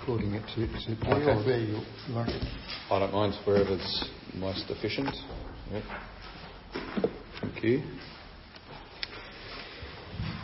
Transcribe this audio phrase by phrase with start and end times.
[0.00, 1.30] recording it to, to okay.
[1.30, 2.42] or there you'll learn it?
[2.90, 5.14] I don't mind wherever it's most efficient.
[5.72, 5.82] Yep.
[7.40, 7.82] Thank you.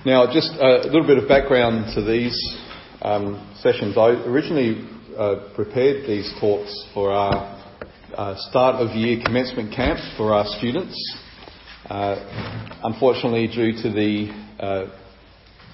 [0.07, 2.37] Now, just a little bit of background to these
[3.03, 3.97] um, sessions.
[3.97, 4.87] I originally
[5.17, 7.63] uh, prepared these talks for our
[8.15, 10.95] uh, start of year commencement camp for our students.
[11.87, 14.29] Uh, unfortunately, due to the
[14.61, 14.87] uh,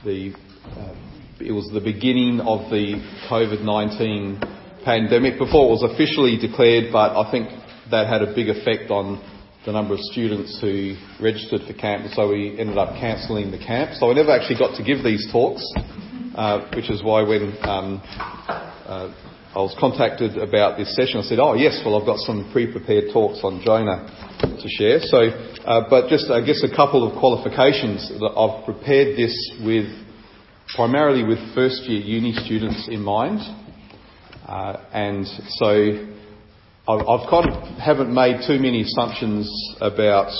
[0.04, 0.32] the
[0.76, 1.09] uh,
[1.41, 7.16] it was the beginning of the COVID 19 pandemic before it was officially declared, but
[7.16, 7.48] I think
[7.91, 9.20] that had a big effect on
[9.64, 13.92] the number of students who registered for camp, so we ended up cancelling the camp.
[13.97, 15.64] So I never actually got to give these talks,
[16.37, 19.12] uh, which is why when um, uh,
[19.52, 23.12] I was contacted about this session, I said, "Oh yes, well I've got some pre-prepared
[23.12, 24.09] talks on Jonah
[24.41, 25.28] to share." So,
[25.64, 28.09] uh, but just I guess a couple of qualifications.
[28.20, 29.88] that I've prepared this with
[30.74, 33.41] primarily with first year uni students in mind.
[34.47, 36.09] Uh, and so
[36.89, 39.48] I've kind of haven't made too many assumptions
[39.81, 40.31] about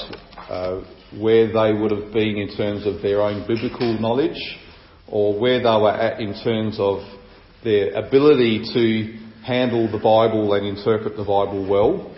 [0.49, 0.83] uh,
[1.19, 4.59] where they would have been in terms of their own biblical knowledge
[5.09, 7.01] or where they were at in terms of
[7.65, 12.15] their ability to handle the Bible and interpret the Bible well.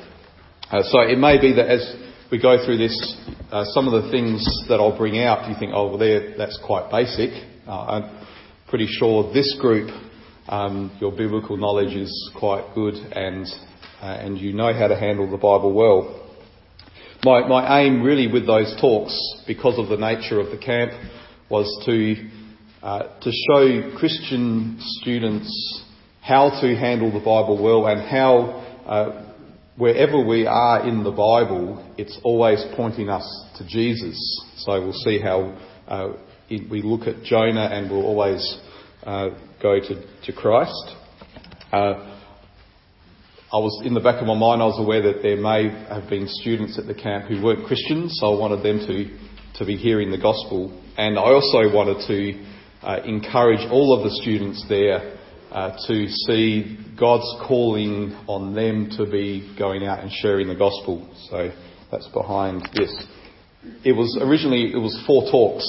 [0.70, 1.96] Uh, so it may be that as
[2.30, 3.16] we go through this,
[3.50, 6.58] uh, some of the things that I'll bring out, you think, oh, well, there, that's
[6.64, 7.51] quite basic.
[7.72, 8.26] Uh, I'm
[8.68, 9.88] pretty sure this group,
[10.46, 13.46] um, your biblical knowledge is quite good and,
[14.02, 16.20] uh, and you know how to handle the Bible well.
[17.24, 20.92] My, my aim really with those talks, because of the nature of the camp,
[21.48, 22.28] was to,
[22.82, 25.82] uh, to show Christian students
[26.20, 29.32] how to handle the Bible well and how, uh,
[29.78, 33.24] wherever we are in the Bible, it's always pointing us
[33.56, 34.18] to Jesus.
[34.58, 36.12] So we'll see how uh,
[36.70, 38.60] we look at Jonah and we'll always
[39.04, 39.30] uh,
[39.62, 40.96] go to, to Christ.
[41.72, 42.08] Uh,
[43.52, 44.62] I was in the back of my mind.
[44.62, 48.16] I was aware that there may have been students at the camp who weren't Christians,
[48.18, 52.44] so I wanted them to to be hearing the gospel, and I also wanted to
[52.82, 55.18] uh, encourage all of the students there
[55.50, 61.06] uh, to see God's calling on them to be going out and sharing the gospel.
[61.30, 61.50] So
[61.90, 63.06] that's behind this.
[63.84, 65.64] It was originally it was four talks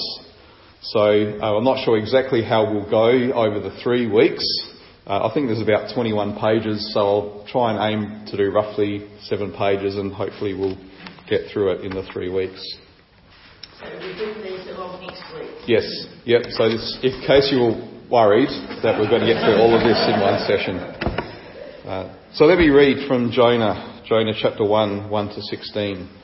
[0.84, 1.00] so
[1.40, 4.44] uh, I'm not sure exactly how we'll go over the three weeks.
[5.06, 9.08] Uh, I think there's about 21 pages, so I'll try and aim to do roughly
[9.22, 10.76] seven pages, and hopefully we'll
[11.28, 12.60] get through it in the three weeks.
[13.80, 15.50] So we bring these along next week.
[15.66, 16.06] Yes.
[16.24, 16.42] Yep.
[16.50, 17.76] So this, in case you were
[18.10, 18.52] worried
[18.84, 20.76] that we're going to get through all of this in one session.
[21.88, 26.23] Uh, so let me read from Jonah, Jonah chapter 1, 1 to 16.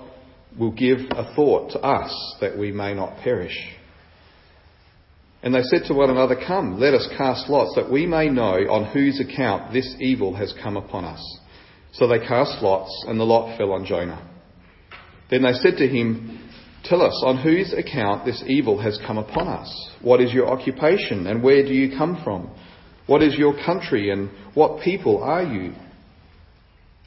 [0.59, 3.57] will give a thought to us that we may not perish.
[5.43, 8.57] And they said to one another, Come, let us cast lots, that we may know
[8.69, 11.39] on whose account this evil has come upon us.
[11.93, 14.29] So they cast lots, and the lot fell on Jonah.
[15.29, 16.49] Then they said to him,
[16.83, 19.91] Tell us, on whose account this evil has come upon us?
[20.01, 22.51] What is your occupation, and where do you come from?
[23.07, 25.73] What is your country, and what people are you?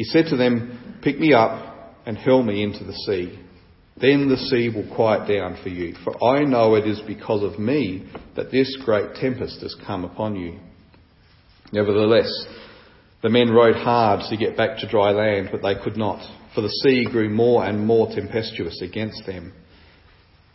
[0.00, 3.38] He said to them, Pick me up and hurl me into the sea.
[4.00, 7.58] Then the sea will quiet down for you, for I know it is because of
[7.58, 10.58] me that this great tempest has come upon you.
[11.70, 12.32] Nevertheless,
[13.22, 16.62] The men rowed hard to get back to dry land, but they could not, for
[16.62, 19.52] the sea grew more and more tempestuous against them.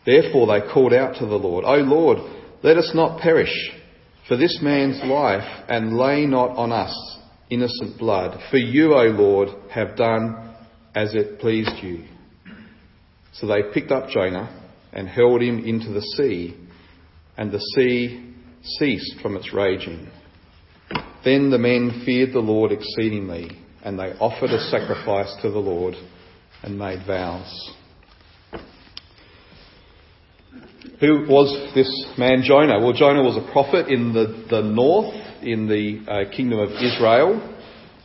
[0.04, 2.18] Therefore they called out to the Lord, O Lord,
[2.64, 3.70] let us not perish
[4.26, 7.15] for this man's life, and lay not on us
[7.50, 8.38] innocent blood.
[8.50, 10.54] For you, O Lord, have done
[10.94, 12.04] as it pleased you.
[13.34, 14.62] So they picked up Jonah
[14.92, 16.56] and hurled him into the sea,
[17.36, 18.34] and the sea
[18.78, 20.08] ceased from its raging.
[21.24, 25.94] Then the men feared the Lord exceedingly, and they offered a sacrifice to the Lord
[26.62, 27.75] and made vows.
[31.00, 32.80] Who was this man Jonah?
[32.80, 35.12] Well, Jonah was a prophet in the, the north,
[35.42, 37.54] in the uh, kingdom of Israel,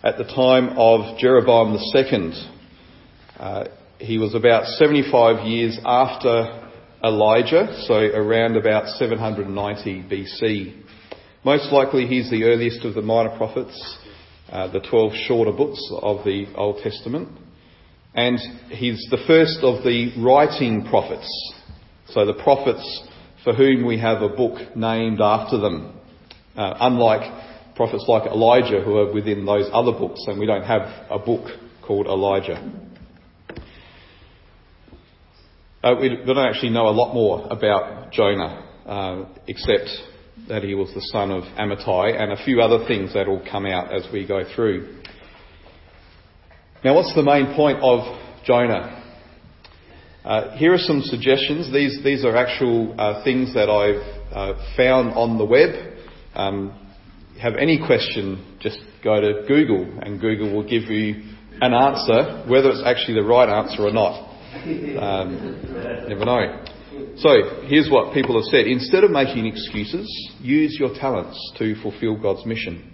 [0.04, 2.34] at the time of Jeroboam II.
[3.40, 3.64] Uh,
[3.98, 6.70] he was about 75 years after
[7.02, 10.84] Elijah, so around about 790 BC.
[11.46, 13.98] Most likely he's the earliest of the minor prophets,
[14.50, 17.30] uh, the 12 shorter books of the Old Testament.
[18.14, 18.38] And
[18.68, 21.30] he's the first of the writing prophets.
[22.14, 23.04] So the prophets
[23.44, 25.98] for whom we have a book named after them.
[26.56, 30.82] Uh, unlike prophets like Elijah who are within those other books and we don't have
[31.10, 31.48] a book
[31.82, 32.62] called Elijah.
[35.84, 39.90] Uh, we don't actually know a lot more about Jonah, uh, except
[40.48, 43.66] that he was the son of Amittai, and a few other things that will come
[43.66, 45.02] out as we go through.
[46.84, 48.00] Now, what's the main point of
[48.46, 49.01] Jonah?
[50.24, 51.74] Uh, here are some suggestions.
[51.74, 55.98] These, these are actual uh, things that I've uh, found on the web.
[56.36, 56.78] Um,
[57.42, 61.24] have any question, just go to Google, and Google will give you
[61.60, 64.30] an answer, whether it's actually the right answer or not.
[64.64, 66.66] Um, never know.
[67.18, 68.68] So here's what people have said.
[68.68, 70.08] Instead of making excuses,
[70.40, 72.91] use your talents to fulfill God's mission.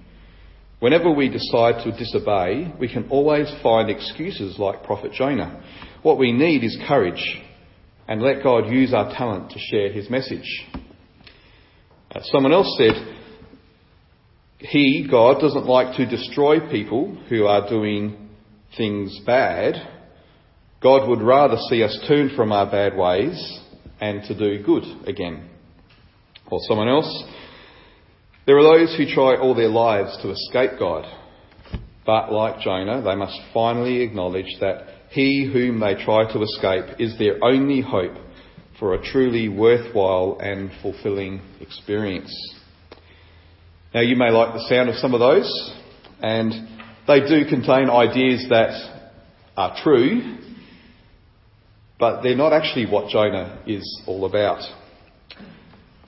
[0.79, 5.63] Whenever we decide to disobey, we can always find excuses like Prophet Jonah.
[6.03, 7.41] What we need is courage
[8.07, 10.65] and let God use our talent to share his message.
[12.12, 12.94] Uh, someone else said,
[14.59, 18.29] He, God, doesn't like to destroy people who are doing
[18.77, 19.75] things bad.
[20.81, 23.62] God would rather see us turn from our bad ways
[24.00, 25.50] and to do good again.
[26.51, 27.24] Or someone else,
[28.47, 31.05] there are those who try all their lives to escape God,
[32.05, 37.17] but like Jonah, they must finally acknowledge that he whom they try to escape is
[37.19, 38.15] their only hope
[38.79, 42.31] for a truly worthwhile and fulfilling experience.
[43.94, 45.73] Now, you may like the sound of some of those,
[46.21, 46.53] and
[47.05, 49.11] they do contain ideas that
[49.57, 50.38] are true,
[52.00, 54.61] but they're not actually what Jonah is all about.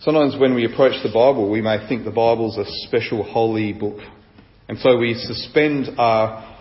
[0.01, 3.99] Sometimes when we approach the Bible, we may think the Bible's a special holy book.
[4.69, 6.57] And so we suspend our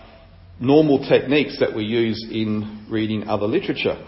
[0.58, 4.04] normal techniques that we use in reading other literature.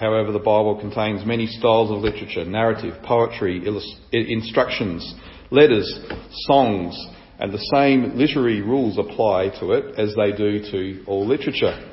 [0.00, 3.62] However, the Bible contains many styles of literature narrative, poetry,
[4.10, 5.14] instructions,
[5.50, 6.00] letters,
[6.46, 6.96] songs,
[7.38, 11.90] and the same literary rules apply to it as they do to all literature.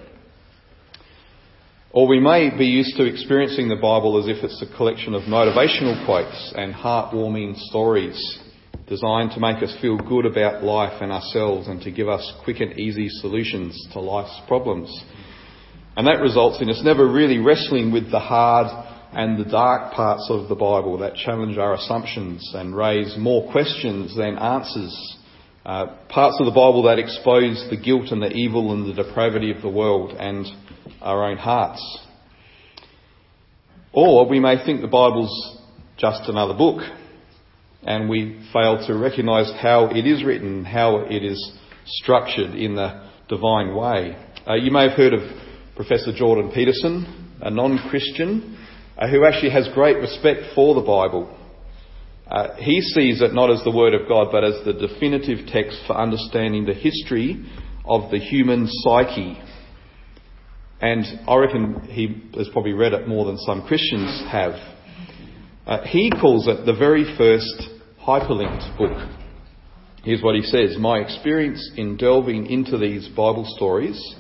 [1.94, 5.24] Or we may be used to experiencing the Bible as if it's a collection of
[5.24, 8.40] motivational quotes and heartwarming stories
[8.88, 12.62] designed to make us feel good about life and ourselves and to give us quick
[12.62, 15.04] and easy solutions to life's problems.
[15.98, 18.68] And that results in us never really wrestling with the hard
[19.12, 24.16] and the dark parts of the Bible that challenge our assumptions and raise more questions
[24.16, 25.18] than answers.
[25.66, 29.52] Uh, parts of the Bible that expose the guilt and the evil and the depravity
[29.52, 30.48] of the world and
[31.02, 32.00] our own hearts.
[33.94, 35.58] Or we may think the Bible's
[35.98, 36.82] just another book
[37.84, 41.54] and we fail to recognise how it is written, how it is
[41.86, 44.16] structured in the divine way.
[44.48, 45.22] Uh, you may have heard of
[45.76, 48.58] Professor Jordan Peterson, a non-Christian,
[48.98, 51.38] uh, who actually has great respect for the Bible.
[52.30, 55.82] Uh, he sees it not as the Word of God, but as the definitive text
[55.88, 57.44] for understanding the history
[57.86, 59.38] of the human psyche
[60.82, 64.54] and I reckon he has probably read it more than some Christians have.
[65.68, 67.70] Uh, he calls it the very first
[68.02, 69.10] hyperlinked book.
[70.04, 74.16] Here's what he says My experience in delving into these Bible stories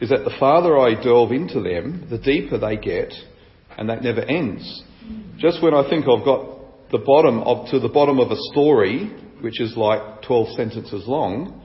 [0.00, 3.12] is that the farther I delve into them, the deeper they get,
[3.76, 4.82] and that never ends.
[5.36, 9.06] Just when I think I've got the bottom of, to the bottom of a story,
[9.42, 11.60] which is like 12 sentences long,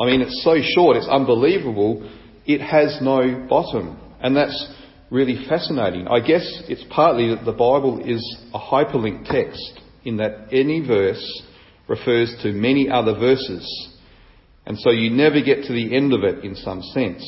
[0.00, 2.08] I mean, it's so short, it's unbelievable
[2.46, 3.98] it has no bottom.
[4.20, 4.72] And that's
[5.10, 6.08] really fascinating.
[6.08, 8.22] I guess it's partly that the Bible is
[8.54, 11.42] a hyperlinked text in that any verse
[11.88, 13.90] refers to many other verses.
[14.64, 17.22] And so you never get to the end of it in some sense.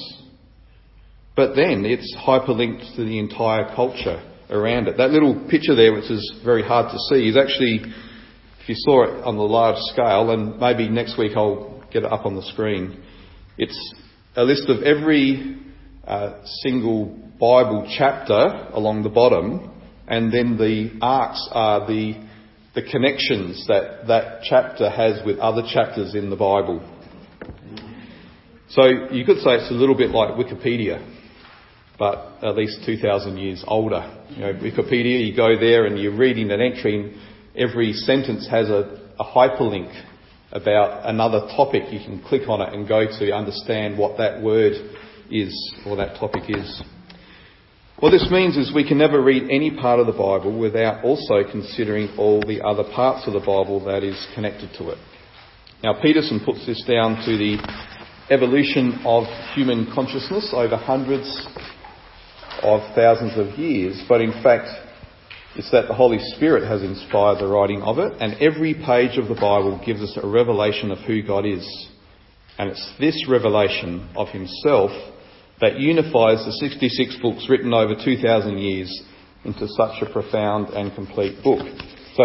[1.37, 4.97] But then it's hyperlinked to the entire culture around it.
[4.97, 7.81] That little picture there, which is very hard to see, is actually,
[8.61, 12.13] if you saw it on the large scale, and maybe next week I'll get it
[12.13, 13.03] up on the screen,
[13.59, 13.95] it's
[14.37, 15.57] a list of every
[16.07, 17.07] uh, single
[17.41, 19.71] Bible chapter along the bottom,
[20.07, 22.15] and then the arcs are the,
[22.75, 26.83] the connections that that chapter has with other chapters in the Bible.
[28.71, 31.15] So you could say it's a little bit like Wikipedia
[31.99, 34.25] but at least 2,000 years older.
[34.31, 37.15] You know, Wikipedia, you go there and you're reading an entry, and
[37.57, 39.93] every sentence has a, a hyperlink
[40.55, 41.93] about another topic.
[41.93, 44.75] You can click on it and go to understand what that word
[45.31, 46.83] is or that topic is.
[47.99, 51.43] What this means is we can never read any part of the Bible without also
[51.51, 54.99] considering all the other parts of the Bible that is connected to it.
[55.83, 57.59] Now, Peterson puts this down to the
[58.31, 61.47] evolution of human consciousness over hundreds
[62.63, 64.69] of thousands of years, but in fact,
[65.57, 69.29] it's that the Holy Spirit has inspired the writing of it, and every page of
[69.29, 71.65] the Bible gives us a revelation of who God is.
[72.59, 74.91] And it's this revelation of Himself
[75.61, 79.03] that unifies the 66 books written over 2,000 years
[79.45, 81.61] into such a profound and complete book.
[82.17, 82.25] So,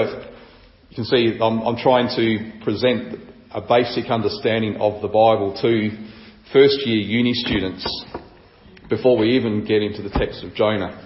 [0.89, 5.89] you can see I'm, I'm trying to present a basic understanding of the Bible to
[6.51, 7.88] first year uni students
[8.89, 11.05] before we even get into the text of Jonah.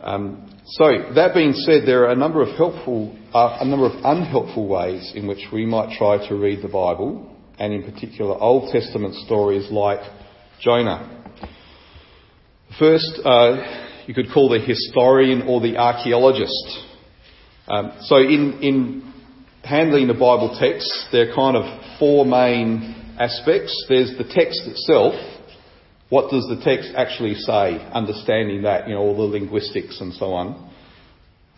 [0.00, 3.92] Um, so that being said, there are a number of helpful, uh, a number of
[4.02, 8.72] unhelpful ways in which we might try to read the Bible, and in particular Old
[8.72, 10.00] Testament stories like
[10.60, 11.22] Jonah.
[12.78, 16.86] First, uh, you could call the historian or the archaeologist.
[17.68, 19.14] Um, so in, in
[19.62, 23.84] handling the Bible text, there are kind of four main aspects.
[23.88, 25.14] There's the text itself,
[26.10, 27.78] what does the text actually say?
[27.92, 30.70] Understanding that, you know, all the linguistics and so on.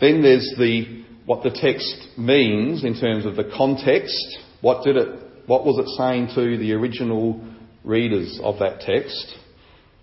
[0.01, 4.39] Then there's the, what the text means in terms of the context.
[4.61, 5.09] What did it,
[5.47, 7.45] what was it saying to the original
[7.85, 9.35] readers of that text?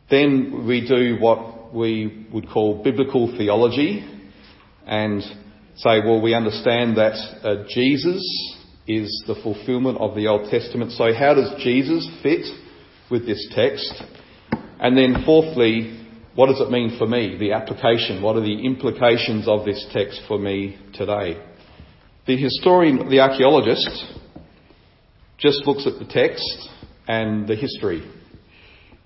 [0.09, 4.07] Then we do what we would call biblical theology
[4.85, 5.21] and
[5.75, 8.21] say, well, we understand that uh, Jesus
[8.87, 10.91] is the fulfillment of the Old Testament.
[10.91, 12.45] So how does Jesus fit
[13.09, 14.03] with this text?
[14.79, 17.37] And then fourthly, what does it mean for me?
[17.37, 18.21] The application.
[18.21, 21.41] What are the implications of this text for me today?
[22.25, 24.05] The historian, the archaeologist,
[25.37, 26.69] just looks at the text
[27.07, 28.09] and the history.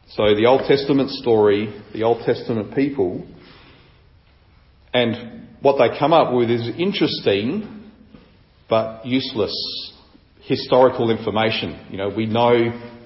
[0.10, 3.28] So the Old Testament story, the Old Testament people,
[4.94, 7.92] and what they come up with is interesting
[8.70, 9.54] but useless
[10.48, 11.88] historical information.
[11.92, 12.54] You know, we know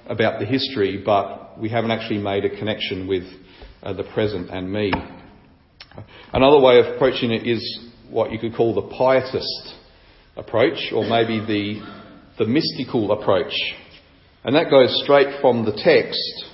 [0.06, 3.24] about the history, but we haven't actually made a connection with
[3.82, 4.92] uh, the present and me.
[6.32, 9.74] Another way of approaching it is what you could call the pietist
[10.36, 11.80] approach, or maybe the,
[12.38, 13.52] the mystical approach.
[14.44, 16.44] And that goes straight from the text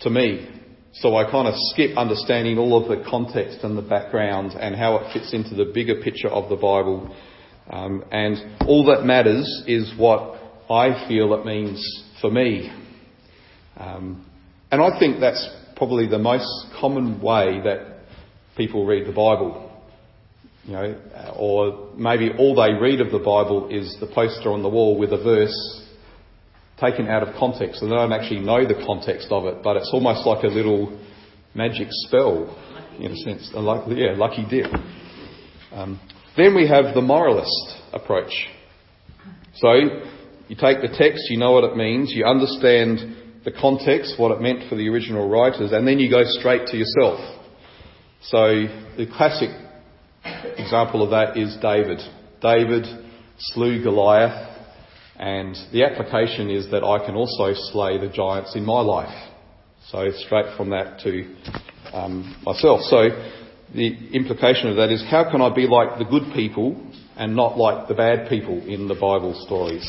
[0.00, 0.48] to me.
[0.94, 4.96] So I kind of skip understanding all of the context and the background and how
[4.96, 7.14] it fits into the bigger picture of the Bible.
[7.70, 10.38] Um, and all that matters is what
[10.70, 11.82] I feel it means
[12.20, 12.70] for me.
[13.82, 14.24] Um,
[14.70, 16.48] and I think that's probably the most
[16.80, 17.98] common way that
[18.56, 19.70] people read the Bible.
[20.64, 24.68] You know, or maybe all they read of the Bible is the poster on the
[24.68, 25.82] wall with a verse
[26.80, 29.90] taken out of context, and they don't actually know the context of it, but it's
[29.92, 30.98] almost like a little
[31.54, 32.56] magic spell,
[32.98, 33.50] in a sense.
[33.54, 34.66] Like, yeah, lucky dip.
[35.72, 36.00] Um,
[36.36, 38.32] then we have the moralist approach.
[39.56, 39.72] So
[40.48, 44.40] you take the text, you know what it means, you understand the context, what it
[44.40, 47.18] meant for the original writers, and then you go straight to yourself.
[48.22, 49.50] So the classic
[50.56, 52.00] example of that is David.
[52.40, 52.86] David
[53.38, 54.50] slew Goliath,
[55.16, 59.30] and the application is that I can also slay the giants in my life.
[59.90, 61.34] So straight from that to
[61.92, 62.82] um, myself.
[62.82, 63.08] So
[63.74, 66.80] the implication of that is how can I be like the good people
[67.16, 69.88] and not like the bad people in the Bible stories?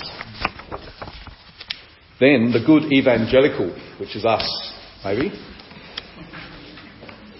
[2.20, 4.48] Then the good evangelical, which is us,
[5.04, 5.32] maybe.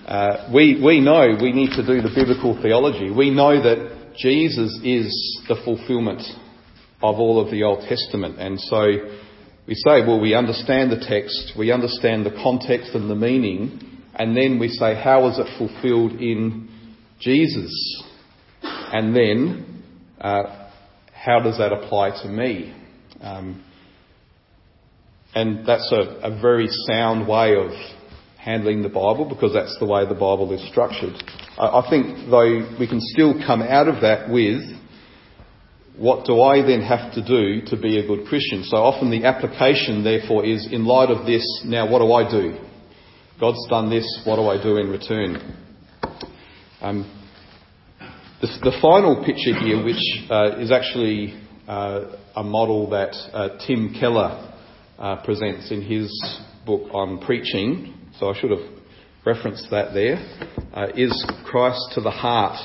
[0.08, 3.10] Uh, we, we know we need to do the biblical theology.
[3.10, 6.22] We know that Jesus is the fulfillment
[7.02, 8.40] of all of the Old Testament.
[8.40, 8.86] And so
[9.68, 14.36] we say, well, we understand the text, we understand the context and the meaning, and
[14.36, 16.70] then we say, how is it fulfilled in
[17.20, 18.04] Jesus?
[18.62, 19.84] And then,
[20.20, 20.70] uh,
[21.14, 22.76] how does that apply to me?
[23.22, 23.64] Um,
[25.36, 27.72] And that's a, a very sound way of
[28.38, 31.14] handling the Bible because that's the way the Bible is structured.
[31.58, 34.62] I, think, though, we can still come out of that with
[35.98, 38.64] what do I then have to do to be a good Christian?
[38.64, 42.60] So often the application, therefore, is in light of this, now what do I do?
[43.40, 45.58] God's done this, what do I do in return?
[46.82, 47.22] Um,
[48.42, 53.96] the, the, final picture here, which uh, is actually uh, a model that uh, Tim
[54.00, 54.53] Keller
[54.98, 56.10] uh, presents in his
[56.66, 58.68] book on preaching, so I should have
[59.26, 60.18] referenced that there,
[60.74, 62.58] uh, is Christ to the heart.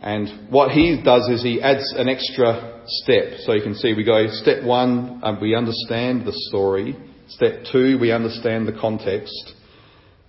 [0.00, 3.38] And what he does is he adds an extra step.
[3.40, 6.96] So you can see we go step one, um, we understand the story.
[7.28, 9.52] Step two, we understand the context.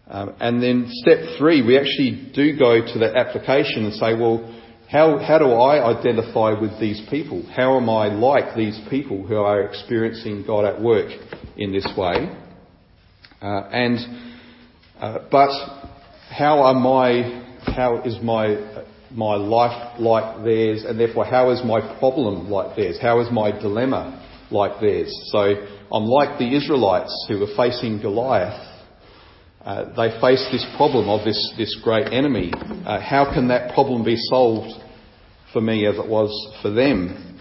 [0.10, 4.40] Um, and then step three, we actually do go to the application and say, well,
[4.90, 7.46] how, how do I identify with these people?
[7.54, 11.12] How am I like these people who are experiencing God at work
[11.58, 12.30] in this way?
[13.42, 13.98] Uh, and
[15.00, 15.50] uh, but
[16.30, 17.44] how am I?
[17.76, 20.86] How is my my life like theirs?
[20.88, 22.98] And therefore, how is my problem like theirs?
[23.02, 25.14] How is my dilemma like theirs?
[25.32, 25.40] So
[25.92, 28.67] I'm like the Israelites who were facing Goliath.
[29.68, 32.54] Uh, they face this problem of this, this great enemy.
[32.56, 34.72] Uh, how can that problem be solved
[35.52, 36.32] for me as it was
[36.62, 37.38] for them?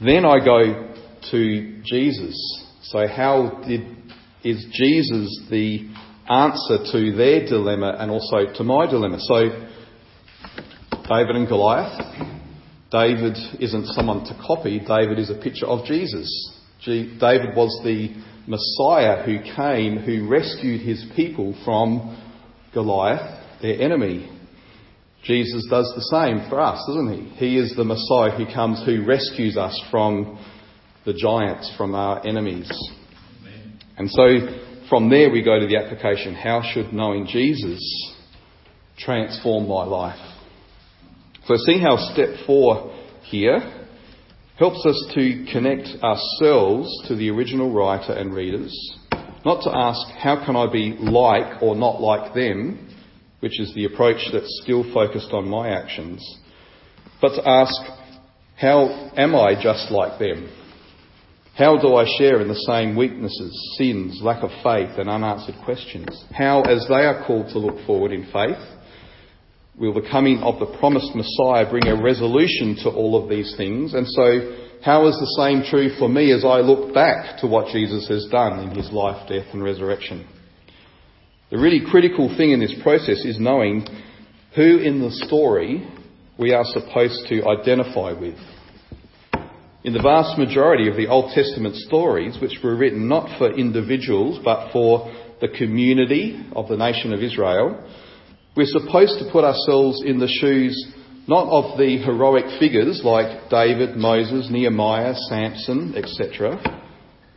[0.00, 0.94] Then I go
[1.32, 2.64] to Jesus.
[2.84, 3.80] So how did,
[4.44, 5.90] is Jesus the
[6.28, 9.18] answer to their dilemma and also to my dilemma?
[9.18, 9.48] So
[11.08, 12.00] David and Goliath.
[12.92, 14.78] David isn't someone to copy.
[14.78, 16.30] David is a picture of Jesus.
[16.86, 18.14] David was the
[18.46, 22.20] Messiah who came, who rescued his people from
[22.72, 24.30] Goliath, their enemy.
[25.22, 27.28] Jesus does the same for us, doesn't he?
[27.36, 30.42] He is the Messiah who comes, who rescues us from
[31.04, 32.70] the giants, from our enemies.
[33.40, 33.78] Amen.
[33.98, 37.80] And so from there we go to the application how should knowing Jesus
[38.98, 40.18] transform my life?
[41.46, 43.79] So see how step four here
[44.60, 48.98] helps us to connect ourselves to the original writer and readers,
[49.42, 52.94] not to ask, how can I be like or not like them,
[53.40, 56.38] which is the approach that's still focused on my actions,
[57.22, 57.74] but to ask,
[58.54, 60.54] how am I just like them?
[61.56, 66.22] How do I share in the same weaknesses, sins, lack of faith, and unanswered questions?
[66.36, 68.60] How, as they are called to look forward in faith,
[69.78, 73.94] will the coming of the promised Messiah bring a resolution to all of these things?
[73.94, 77.72] And so, how is the same true for me as I look back to what
[77.72, 80.26] Jesus has done in his life, death, and resurrection?
[81.50, 83.86] The really critical thing in this process is knowing
[84.54, 85.86] who in the story
[86.38, 88.38] we are supposed to identify with.
[89.82, 94.38] In the vast majority of the Old Testament stories, which were written not for individuals
[94.44, 97.82] but for the community of the nation of Israel,
[98.56, 100.92] we're supposed to put ourselves in the shoes
[101.26, 106.58] not of the heroic figures like David, Moses, Nehemiah, Samson, etc.,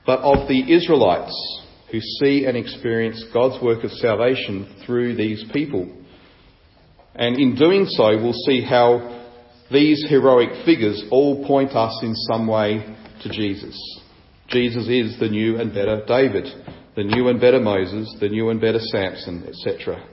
[0.05, 5.87] but of the Israelites who see and experience God's work of salvation through these people.
[7.13, 9.21] And in doing so, we'll see how
[9.71, 12.83] these heroic figures all point us in some way
[13.21, 13.77] to Jesus.
[14.47, 16.45] Jesus is the new and better David,
[16.95, 20.03] the new and better Moses, the new and better Samson, etc.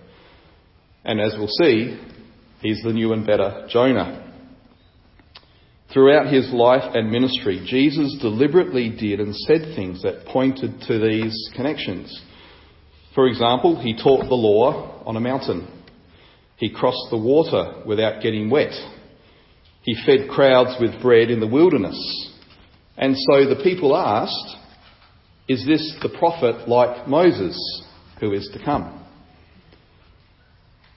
[1.04, 1.98] And as we'll see,
[2.60, 4.26] he's the new and better Jonah.
[5.92, 11.50] Throughout his life and ministry, Jesus deliberately did and said things that pointed to these
[11.56, 12.22] connections.
[13.14, 15.66] For example, he taught the law on a mountain.
[16.58, 18.72] He crossed the water without getting wet.
[19.82, 21.98] He fed crowds with bread in the wilderness.
[22.96, 24.56] And so the people asked,
[25.48, 27.58] Is this the prophet like Moses
[28.20, 28.99] who is to come?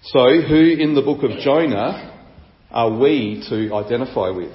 [0.07, 2.27] So, who in the book of Jonah
[2.69, 4.51] are we to identify with?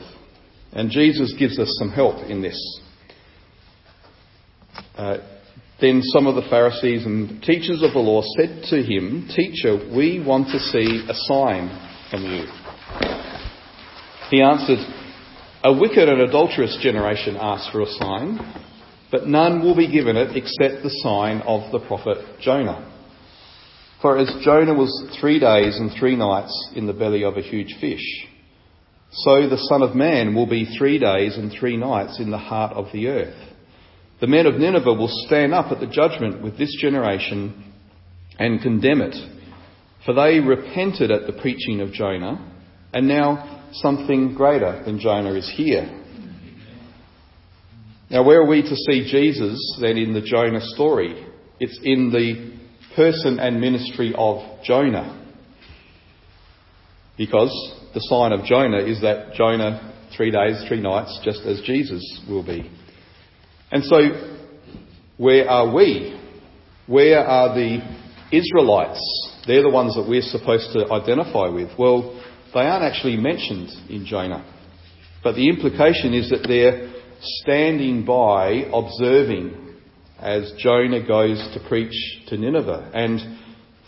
[0.73, 2.81] And Jesus gives us some help in this.
[4.95, 5.17] Uh,
[5.81, 10.23] then some of the Pharisees and teachers of the law said to him, Teacher, we
[10.23, 11.71] want to see a sign
[12.11, 12.45] from you.
[14.31, 14.81] He answered,
[15.65, 18.39] A wicked and adulterous generation asks for a sign,
[19.11, 22.98] but none will be given it except the sign of the prophet Jonah.
[24.01, 27.75] For as Jonah was three days and three nights in the belly of a huge
[27.81, 28.27] fish,
[29.11, 32.75] so the Son of Man will be three days and three nights in the heart
[32.75, 33.37] of the earth.
[34.21, 37.73] The men of Nineveh will stand up at the judgment with this generation
[38.39, 39.17] and condemn it,
[40.05, 42.55] for they repented at the preaching of Jonah,
[42.93, 45.95] and now something greater than Jonah is here.
[48.11, 51.27] Now, where are we to see Jesus then in the Jonah story?
[51.61, 52.58] It's in the
[52.99, 55.25] person and ministry of Jonah.
[57.17, 57.53] Because
[57.95, 62.45] the sign of Jonah is that Jonah, three days, three nights, just as Jesus will
[62.45, 62.69] be.
[63.71, 64.01] And so,
[65.17, 66.21] where are we?
[66.89, 67.79] Where are the
[68.33, 69.45] Israelites?
[69.47, 71.71] They're the ones that we're supposed to identify with.
[71.79, 72.21] Well,
[72.53, 74.45] they aren't actually mentioned in Jonah.
[75.23, 76.93] But the implication is that they're
[77.43, 79.68] standing by, observing
[80.19, 81.95] as Jonah goes to preach
[82.29, 83.21] to Nineveh and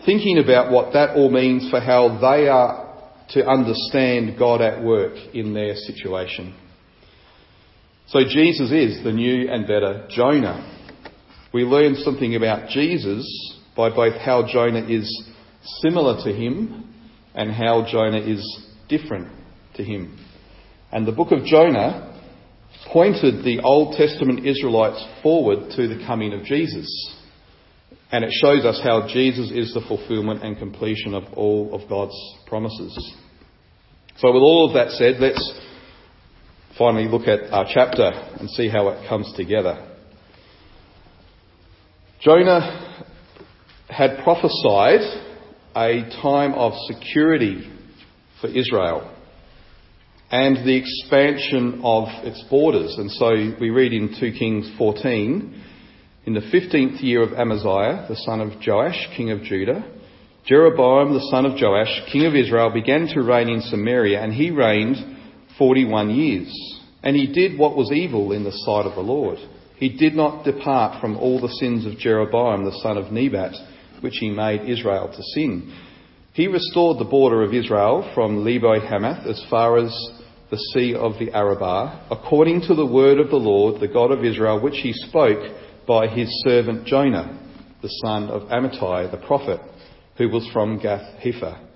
[0.07, 2.90] thinking about what that all means for how they are
[3.31, 6.55] to understand God at work in their situation.
[8.09, 10.79] So Jesus is the new and better Jonah.
[11.53, 13.25] We learn something about Jesus
[13.77, 15.31] by both how Jonah is
[15.81, 16.93] similar to him
[17.35, 18.45] and how Jonah is
[18.88, 19.29] different
[19.77, 20.19] to him.
[20.90, 22.10] And the book of Jonah
[22.88, 26.88] pointed the Old Testament Israelites forward to the coming of Jesus.
[28.12, 32.16] And it shows us how Jesus is the fulfillment and completion of all of God's
[32.47, 33.14] promises.
[34.16, 35.61] So, with all of that said, let's
[36.77, 39.87] finally look at our chapter and see how it comes together.
[42.21, 43.07] Jonah
[43.88, 45.01] had prophesied
[45.77, 47.71] a time of security
[48.40, 49.16] for Israel
[50.31, 52.95] and the expansion of its borders.
[52.99, 55.62] And so we read in 2 Kings 14,
[56.27, 59.85] in the 15th year of Amaziah, the son of Joash, king of Judah,
[60.47, 64.51] Jeroboam, the son of Joash, king of Israel, began to reign in Samaria, and he
[64.51, 64.97] reigned
[65.59, 66.81] 41 years.
[67.03, 69.38] And he did what was evil in the sight of the Lord.
[69.77, 73.55] He did not depart from all the sins of Jeroboam, the son of Nebat,
[74.01, 75.75] which he made Israel to sin.
[76.35, 79.90] He restored the border of Israel from Lebo Hamath as far as
[80.51, 84.25] the sea of the Arabah, according to the word of the Lord, the God of
[84.25, 87.39] Israel, which he spoke by his servant Jonah,
[87.83, 89.61] the son of Amittai, the prophet,
[90.19, 91.67] who was from Gath Hepher.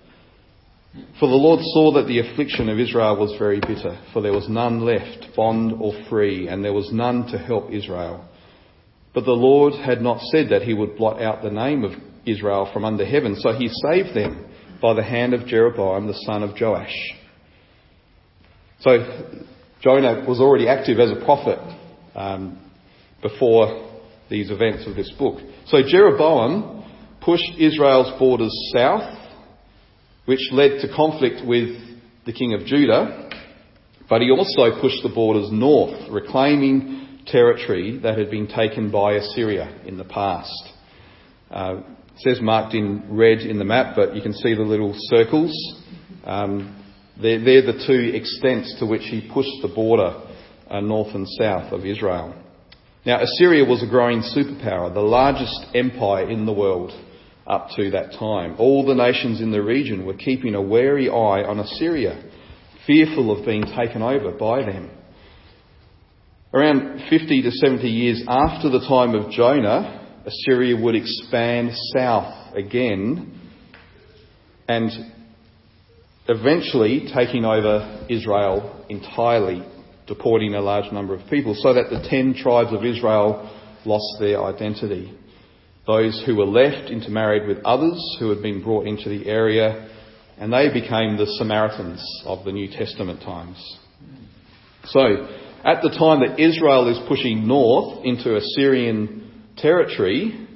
[1.18, 4.48] For the Lord saw that the affliction of Israel was very bitter, for there was
[4.48, 8.28] none left, bond or free, and there was none to help Israel.
[9.12, 11.92] But the Lord had not said that he would blot out the name of
[12.26, 14.46] Israel from under heaven, so he saved them
[14.80, 16.94] by the hand of Jeroboam the son of Joash.
[18.84, 18.98] So
[19.80, 21.58] Jonah was already active as a prophet
[22.14, 22.60] um,
[23.22, 23.90] before
[24.28, 25.40] these events of this book.
[25.66, 26.84] So Jeroboam
[27.22, 29.18] pushed Israel's borders south,
[30.26, 31.78] which led to conflict with
[32.26, 33.30] the king of Judah,
[34.10, 39.80] but he also pushed the borders north, reclaiming territory that had been taken by Assyria
[39.86, 40.52] in the past.
[41.50, 41.80] Uh,
[42.14, 45.52] it says marked in red in the map, but you can see the little circles.
[46.24, 46.83] Um,
[47.20, 50.20] they're, they're, the two extents to which he pushed the border
[50.68, 52.34] uh, north and south of Israel.
[53.06, 56.90] Now, Assyria was a growing superpower, the largest empire in the world
[57.46, 58.56] up to that time.
[58.58, 62.30] All the nations in the region were keeping a wary eye on Assyria,
[62.86, 64.90] fearful of being taken over by them.
[66.54, 73.40] Around 50 to 70 years after the time of Jonah, Assyria would expand south again
[74.68, 74.90] and
[76.28, 79.62] eventually taking over Israel entirely,
[80.06, 83.50] deporting a large number of people, so that the ten tribes of Israel
[83.84, 85.12] lost their identity.
[85.86, 89.90] Those who were left intermarried with others who had been brought into the area,
[90.38, 93.78] and they became the Samaritans of the New Testament times.
[94.86, 95.28] So,
[95.64, 100.46] at the time that Israel is pushing north into Assyrian territory,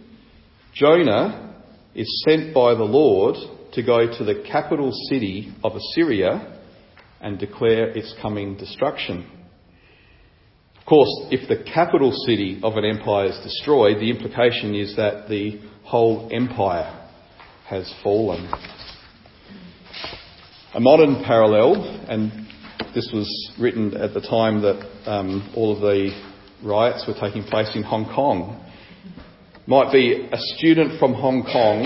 [0.74, 1.62] Jonah
[1.94, 3.36] is sent by the Lord
[3.72, 6.60] to go to the capital city of Assyria
[7.20, 9.28] and declare its coming destruction.
[10.78, 15.28] Of course, if the capital city of an empire is destroyed, the implication is that
[15.28, 17.08] the whole empire
[17.66, 18.50] has fallen.
[20.74, 21.74] A modern parallel,
[22.08, 22.46] and
[22.94, 26.10] this was written at the time that um, all of the
[26.64, 28.64] riots were taking place in Hong Kong
[29.66, 31.84] might be a student from Hong Kong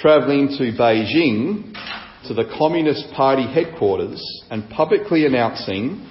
[0.00, 1.72] travelling to Beijing
[2.26, 6.08] to the Communist Party headquarters and publicly announcing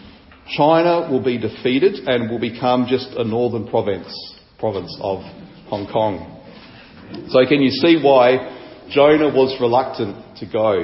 [0.56, 4.14] China will be defeated and will become just a northern province,
[4.60, 5.22] province of
[5.68, 6.30] Hong Kong.
[7.30, 10.84] So can you see why Jonah was reluctant to go?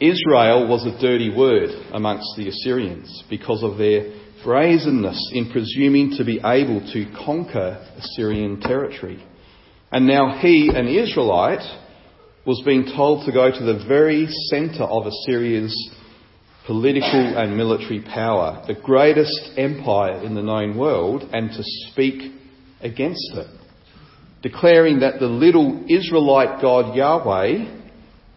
[0.00, 4.12] Israel was a dirty word amongst the Assyrians because of their
[4.44, 9.24] brazenness in presuming to be able to conquer Assyrian territory.
[9.94, 11.62] And now he, an Israelite,
[12.44, 15.72] was being told to go to the very centre of Assyria's
[16.66, 22.32] political and military power, the greatest empire in the known world, and to speak
[22.80, 23.46] against it,
[24.42, 27.82] declaring that the little Israelite God Yahweh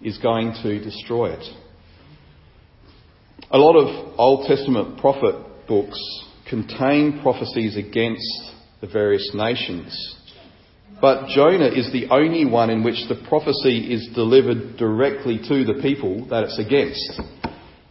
[0.03, 1.45] is going to destroy it.
[3.49, 5.99] A lot of Old Testament prophet books
[6.47, 10.13] contain prophecies against the various nations.
[10.99, 15.79] But Jonah is the only one in which the prophecy is delivered directly to the
[15.81, 17.21] people that it's against.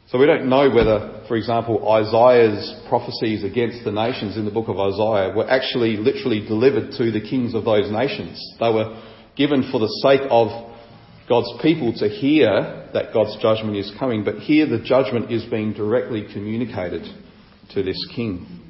[0.09, 4.69] So we don't know whether, for example, Isaiah's prophecies against the nations in the book
[4.69, 8.41] of Isaiah were actually literally delivered to the kings of those nations.
[8.59, 9.03] They were
[9.37, 10.75] given for the sake of
[11.29, 15.73] God's people to hear that God's judgment is coming, but here the judgment is being
[15.73, 17.03] directly communicated
[17.75, 18.66] to this king.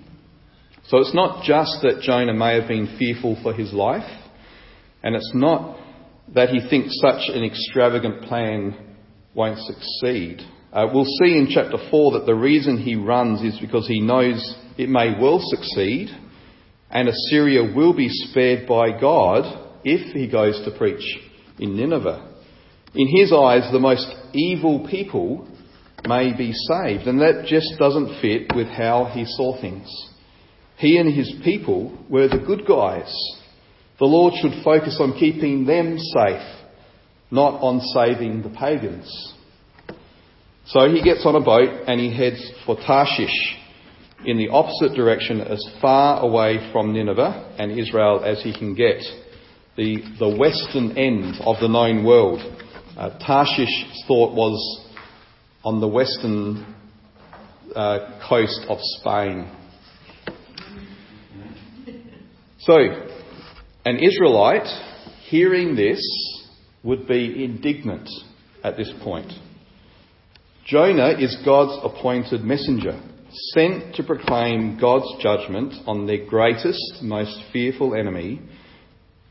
[0.89, 4.09] So it's not just that Jonah may have been fearful for his life,
[5.03, 5.79] and it's not
[6.35, 8.95] that he thinks such an extravagant plan
[9.35, 10.41] won't succeed.
[10.73, 14.57] Uh, we'll see in chapter 4 that the reason he runs is because he knows
[14.79, 16.09] it may well succeed,
[16.91, 21.19] and Assyria will be spared by God if he goes to preach
[21.59, 22.33] in Nineveh.
[22.95, 25.49] In his eyes, the most evil people
[26.07, 29.89] may be saved, and that just doesn't fit with how he saw things.
[30.79, 33.13] He and his people were the good guys.
[33.99, 36.67] The Lord should focus on keeping them safe,
[37.31, 39.35] not on saving the pagans.
[40.67, 43.57] So he gets on a boat and he heads for Tarshish
[44.25, 49.01] in the opposite direction as far away from Nineveh and Israel as he can get.
[49.77, 52.41] The, the western end of the known world.
[52.97, 54.87] Uh, Tarshish thought was
[55.65, 56.75] on the western
[57.75, 59.51] uh, coast of Spain.
[62.67, 62.79] So,
[63.85, 64.67] an Israelite
[65.29, 66.03] hearing this
[66.83, 68.09] would be indignant
[68.65, 69.33] at this point.
[70.67, 73.01] Jonah is God's appointed messenger,
[73.55, 78.41] sent to proclaim God's judgment on their greatest, most fearful enemy,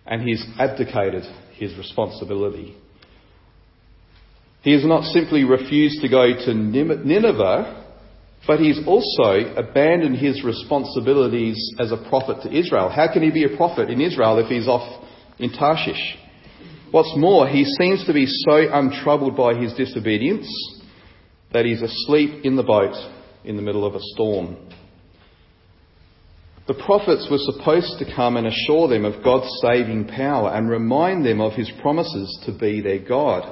[0.05, 1.23] and he's abdicated
[1.55, 2.77] his responsibility.
[4.61, 7.84] He has not simply refused to go to Nineveh,
[8.47, 12.89] but he's also abandoned his responsibilities as a prophet to Israel.
[12.89, 15.03] How can he be a prophet in Israel if he's off
[15.39, 16.17] in Tarshish?
[16.91, 20.47] What's more, he seems to be so untroubled by his disobedience
[21.51, 22.95] that he's asleep in the boat
[23.43, 24.58] in the middle of a storm.
[26.67, 31.25] The prophets were supposed to come and assure them of God's saving power and remind
[31.25, 33.43] them of his promises to be their God.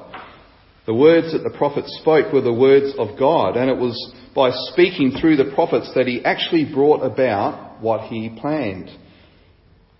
[0.86, 4.52] The words that the prophets spoke were the words of God, and it was by
[4.72, 8.90] speaking through the prophets that he actually brought about what he planned.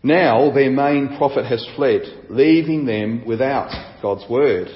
[0.02, 4.68] Now their main prophet has fled, leaving them without God's word.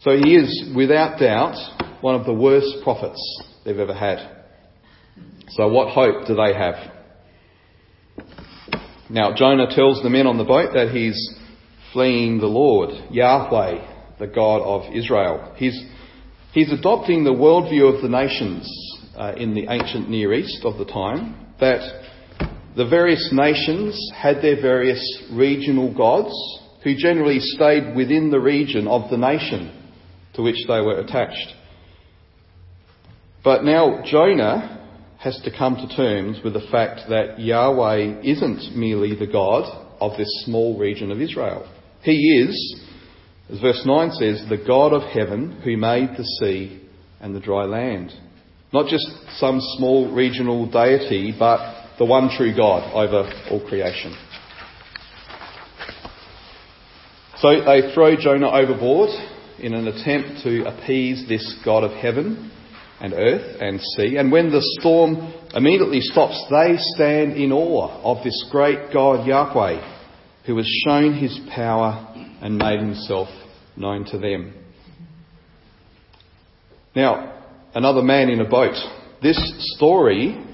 [0.00, 1.56] So he is, without doubt,
[2.00, 3.20] one of the worst prophets
[3.64, 4.44] they've ever had.
[5.50, 6.92] So what hope do they have?
[9.08, 11.38] Now Jonah tells the men on the boat that he's
[11.92, 15.54] fleeing the Lord, Yahweh, the God of Israel.
[15.56, 15.80] He's,
[16.52, 18.68] he's adopting the worldview of the nations
[19.16, 22.02] uh, in the ancient Near East of the time, that
[22.76, 26.34] the various nations had their various regional gods
[26.82, 29.80] who generally stayed within the region of the nation
[30.34, 31.54] to which they were attached.
[33.42, 34.80] But now Jonah
[35.18, 39.64] has to come to terms with the fact that Yahweh isn't merely the God
[40.00, 41.70] of this small region of Israel.
[42.02, 42.80] He is
[43.50, 46.88] as verse 9 says, the God of heaven who made the sea
[47.20, 48.12] and the dry land.
[48.72, 49.06] Not just
[49.38, 54.16] some small regional deity, but the one true God over all creation.
[57.38, 59.10] So they throw Jonah overboard
[59.58, 62.50] in an attempt to appease this God of heaven
[63.00, 64.16] and earth and sea.
[64.16, 69.92] And when the storm immediately stops, they stand in awe of this great God Yahweh
[70.46, 72.13] who has shown his power
[72.44, 73.28] and made himself
[73.74, 74.52] known to them.
[76.94, 77.42] Now,
[77.74, 78.76] another man in a boat.
[79.22, 79.38] This
[79.74, 80.44] story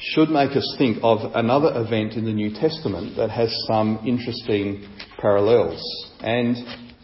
[0.00, 4.88] should make us think of another event in the New Testament that has some interesting
[5.18, 5.82] parallels
[6.20, 6.56] and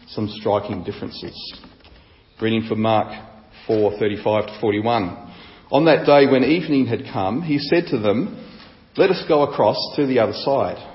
[0.07, 1.61] some striking differences.
[2.41, 3.09] Reading from Mark
[3.67, 5.17] 4:35 to 41.
[5.71, 8.37] On that day when evening had come, he said to them,
[8.97, 10.94] "Let us go across to the other side."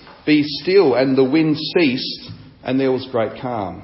[0.25, 0.95] be still.
[0.95, 2.31] And the wind ceased,
[2.63, 3.83] and there was great calm.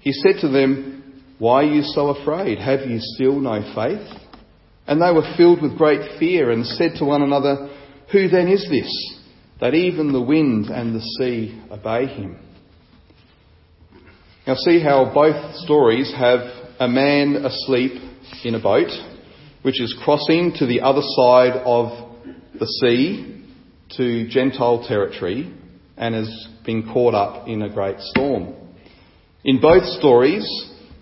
[0.00, 2.58] He said to them, Why are you so afraid?
[2.58, 4.06] Have you still no faith?
[4.86, 7.70] And they were filled with great fear and said to one another,
[8.10, 9.20] Who then is this,
[9.60, 12.38] that even the wind and the sea obey him?
[14.46, 16.40] Now see how both stories have
[16.80, 17.92] a man asleep
[18.44, 18.90] in a boat,
[19.62, 22.10] which is crossing to the other side of
[22.58, 23.41] the sea
[23.96, 25.52] to Gentile territory
[25.96, 28.54] and has been caught up in a great storm.
[29.44, 30.46] In both stories,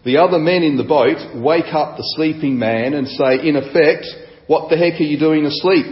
[0.04, 4.06] the other men in the boat wake up the sleeping man and say, in effect,
[4.46, 5.86] what the heck are you doing asleep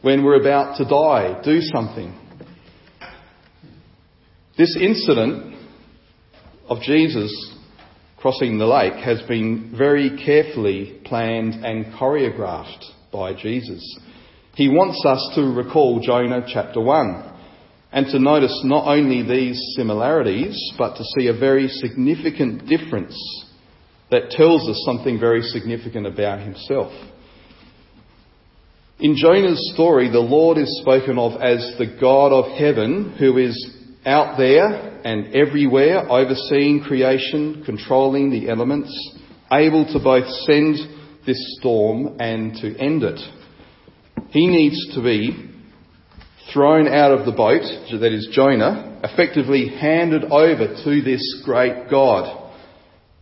[0.00, 1.40] when we're about to die?
[1.44, 2.18] Do something.
[4.56, 5.54] This incident
[6.68, 7.32] of Jesus
[8.18, 13.98] crossing the lake has been very carefully planned and choreographed by Jesus.
[14.54, 17.30] He wants us to recall Jonah chapter 1
[17.92, 23.16] and to notice not only these similarities, but to see a very significant difference
[24.10, 26.92] that tells us something very significant about himself.
[29.00, 33.74] In Jonah's story, the Lord is spoken of as the God of heaven who is
[34.04, 38.92] out there and everywhere, overseeing creation, controlling the elements,
[39.50, 40.76] able to both send
[41.26, 43.18] this storm and to end it.
[44.30, 45.50] He needs to be
[46.52, 52.50] thrown out of the boat, that is Jonah, effectively handed over to this great God.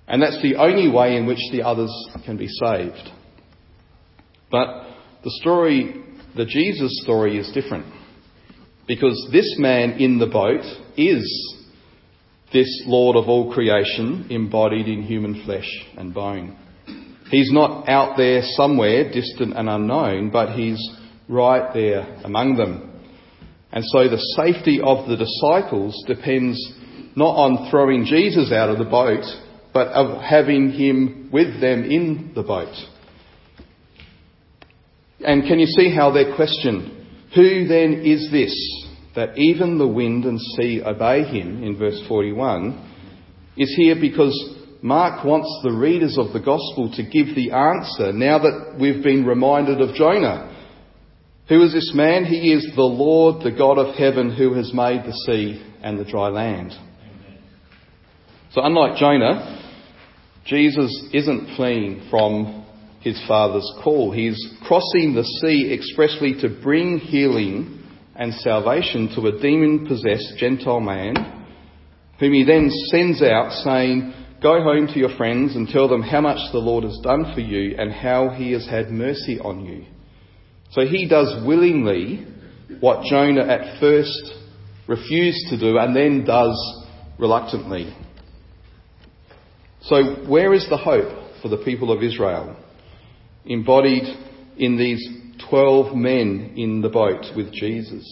[0.08, 1.92] And that's the only way in which the others
[2.24, 3.08] can be saved.
[4.50, 4.66] But
[5.22, 6.02] the story,
[6.36, 7.86] the Jesus story is different.
[8.88, 10.64] Because this man in the boat
[10.96, 11.56] is
[12.52, 16.56] this Lord of all creation embodied in human flesh and bone.
[17.30, 20.80] He's not out there somewhere distant and unknown, but he's
[21.28, 23.00] right there among them.
[23.72, 26.58] And so the safety of the disciples depends
[27.14, 29.24] not on throwing Jesus out of the boat,
[29.72, 32.74] but of having him with them in the boat.
[35.20, 38.54] And can you see how their question, who then is this
[39.14, 42.90] that even the wind and sea obey him, in verse 41,
[43.56, 48.38] is here because Mark wants the readers of the gospel to give the answer now
[48.38, 50.56] that we've been reminded of Jonah.
[51.48, 52.24] Who is this man?
[52.24, 56.04] He is the Lord, the God of heaven, who has made the sea and the
[56.04, 56.72] dry land.
[58.52, 59.60] So, unlike Jonah,
[60.46, 62.64] Jesus isn't fleeing from
[63.00, 64.12] his Father's call.
[64.12, 67.82] He's crossing the sea expressly to bring healing
[68.14, 71.46] and salvation to a demon possessed Gentile man,
[72.18, 76.22] whom he then sends out saying, Go home to your friends and tell them how
[76.22, 79.84] much the Lord has done for you and how he has had mercy on you.
[80.70, 82.26] So he does willingly
[82.80, 84.32] what Jonah at first
[84.88, 86.56] refused to do and then does
[87.18, 87.94] reluctantly.
[89.82, 92.56] So, where is the hope for the people of Israel?
[93.44, 94.04] Embodied
[94.56, 95.06] in these
[95.48, 98.06] 12 men in the boat with Jesus.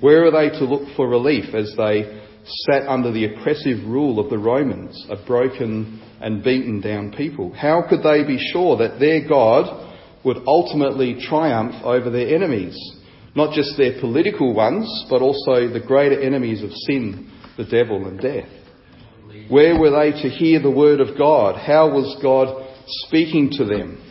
[0.00, 4.30] Where are they to look for relief as they sat under the oppressive rule of
[4.30, 7.52] the Romans, a broken and beaten down people?
[7.52, 12.76] How could they be sure that their God would ultimately triumph over their enemies?
[13.34, 18.20] Not just their political ones, but also the greater enemies of sin, the devil, and
[18.20, 18.48] death.
[19.48, 21.56] Where were they to hear the word of God?
[21.56, 24.02] How was God speaking to them?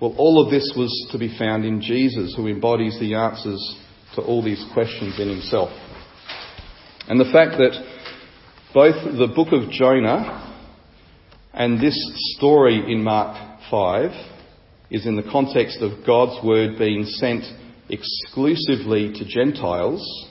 [0.00, 3.78] Well, all of this was to be found in Jesus, who embodies the answers
[4.14, 5.70] to all these questions in himself.
[7.08, 7.72] And the fact that
[8.72, 10.46] both the book of Jonah
[11.52, 11.98] and this
[12.36, 14.10] story in Mark 5
[14.90, 17.44] is in the context of God's word being sent
[17.88, 20.28] exclusively to Gentiles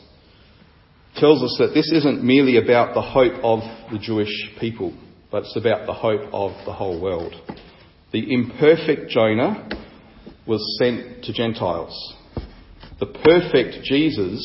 [1.15, 3.59] tells us that this isn't merely about the hope of
[3.91, 4.93] the Jewish people,
[5.31, 7.33] but it's about the hope of the whole world.
[8.11, 9.69] The imperfect Jonah
[10.47, 12.15] was sent to Gentiles.
[12.99, 14.41] The perfect Jesus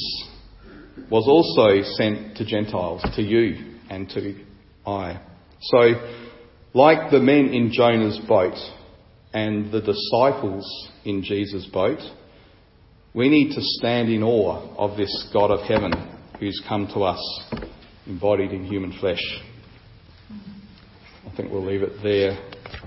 [1.10, 4.34] was also sent to Gentiles, to you and to
[4.86, 5.20] I.
[5.60, 5.78] So,
[6.72, 8.56] like the men in Jonah's boat
[9.32, 11.98] and the disciples in Jesus' boat,
[13.14, 15.92] we need to stand in awe of this God of heaven
[16.40, 17.44] who's come to us
[18.06, 19.22] embodied in human flesh.
[21.26, 22.38] I think we'll leave it there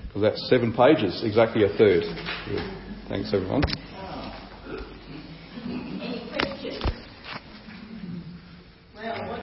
[0.06, 2.02] because that's seven pages, exactly a third.
[3.08, 3.62] Thanks, everyone.